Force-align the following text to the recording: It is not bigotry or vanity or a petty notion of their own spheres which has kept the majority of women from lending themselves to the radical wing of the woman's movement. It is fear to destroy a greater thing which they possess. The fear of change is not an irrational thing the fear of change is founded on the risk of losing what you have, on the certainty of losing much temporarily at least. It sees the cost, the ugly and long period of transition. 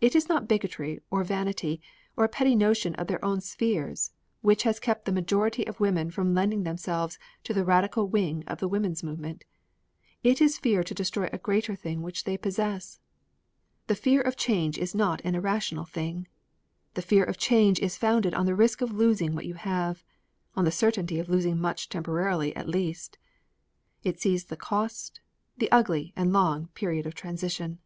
It 0.00 0.14
is 0.14 0.28
not 0.28 0.46
bigotry 0.46 1.00
or 1.10 1.24
vanity 1.24 1.82
or 2.16 2.24
a 2.24 2.28
petty 2.28 2.54
notion 2.54 2.94
of 2.94 3.08
their 3.08 3.24
own 3.24 3.40
spheres 3.40 4.12
which 4.40 4.62
has 4.62 4.78
kept 4.78 5.04
the 5.04 5.10
majority 5.10 5.66
of 5.66 5.80
women 5.80 6.12
from 6.12 6.32
lending 6.32 6.62
themselves 6.62 7.18
to 7.42 7.52
the 7.52 7.64
radical 7.64 8.06
wing 8.06 8.44
of 8.46 8.60
the 8.60 8.68
woman's 8.68 9.02
movement. 9.02 9.42
It 10.22 10.40
is 10.40 10.58
fear 10.60 10.84
to 10.84 10.94
destroy 10.94 11.28
a 11.32 11.38
greater 11.38 11.74
thing 11.74 12.02
which 12.02 12.22
they 12.22 12.36
possess. 12.36 13.00
The 13.88 13.96
fear 13.96 14.20
of 14.20 14.36
change 14.36 14.78
is 14.78 14.94
not 14.94 15.20
an 15.24 15.34
irrational 15.34 15.86
thing 15.86 16.28
the 16.94 17.02
fear 17.02 17.24
of 17.24 17.36
change 17.36 17.80
is 17.80 17.96
founded 17.96 18.34
on 18.34 18.46
the 18.46 18.54
risk 18.54 18.80
of 18.80 18.92
losing 18.92 19.34
what 19.34 19.44
you 19.44 19.54
have, 19.54 20.04
on 20.54 20.66
the 20.66 20.70
certainty 20.70 21.18
of 21.18 21.28
losing 21.28 21.60
much 21.60 21.88
temporarily 21.88 22.54
at 22.54 22.68
least. 22.68 23.18
It 24.04 24.20
sees 24.20 24.44
the 24.44 24.56
cost, 24.56 25.20
the 25.56 25.68
ugly 25.72 26.12
and 26.14 26.32
long 26.32 26.68
period 26.74 27.06
of 27.06 27.16
transition. 27.16 27.80